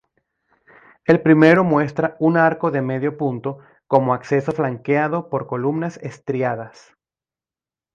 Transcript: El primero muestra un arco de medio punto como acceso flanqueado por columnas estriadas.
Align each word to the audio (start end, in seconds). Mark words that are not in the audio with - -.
El 1.05 1.21
primero 1.21 1.63
muestra 1.63 2.15
un 2.19 2.35
arco 2.35 2.71
de 2.71 2.81
medio 2.81 3.17
punto 3.19 3.59
como 3.85 4.15
acceso 4.15 4.51
flanqueado 4.51 5.29
por 5.29 5.45
columnas 5.45 5.97
estriadas. 5.97 6.95